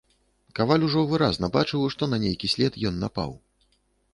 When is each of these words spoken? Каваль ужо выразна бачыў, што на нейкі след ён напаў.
Каваль 0.59 0.85
ужо 0.87 1.03
выразна 1.11 1.49
бачыў, 1.57 1.83
што 1.97 2.03
на 2.15 2.19
нейкі 2.25 2.51
след 2.55 2.81
ён 2.93 2.99
напаў. 3.05 3.31